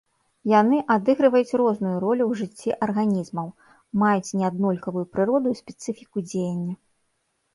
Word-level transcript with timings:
Яны 0.51 0.77
адыгрываюць 0.93 1.57
розную 1.61 1.91
ролю 2.05 2.23
ў 2.29 2.33
жыцці 2.39 2.73
арганізмаў, 2.87 3.47
маюць 4.03 4.35
неаднолькавую 4.41 5.05
прыроду 5.17 5.47
і 5.51 5.59
спецыфіку 5.61 6.17
дзеяння. 6.31 6.75